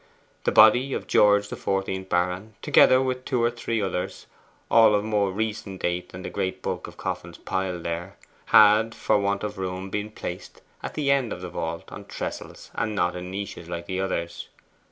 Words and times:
The 0.45 0.51
body 0.51 0.93
of 0.95 1.05
George 1.05 1.49
the 1.49 1.55
fourteenth 1.55 2.09
baron, 2.09 2.55
together 2.63 2.99
with 3.03 3.23
two 3.23 3.43
or 3.43 3.51
three 3.51 3.79
others, 3.83 4.25
all 4.71 4.95
of 4.95 5.03
more 5.03 5.31
recent 5.31 5.79
date 5.81 6.09
than 6.09 6.23
the 6.23 6.31
great 6.31 6.63
bulk 6.63 6.87
of 6.87 6.97
coffins 6.97 7.37
piled 7.37 7.83
there, 7.83 8.15
had, 8.45 8.95
for 8.95 9.19
want 9.19 9.43
of 9.43 9.59
room, 9.59 9.91
been 9.91 10.09
placed 10.09 10.63
at 10.81 10.95
the 10.95 11.11
end 11.11 11.31
of 11.31 11.41
the 11.41 11.49
vault 11.49 11.91
on 11.91 12.05
tressels, 12.05 12.71
and 12.73 12.95
not 12.95 13.15
in 13.15 13.29
niches 13.29 13.69
like 13.69 13.85
the 13.85 13.99
others. 14.01 14.47